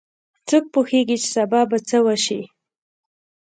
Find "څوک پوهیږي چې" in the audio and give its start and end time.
0.47-1.27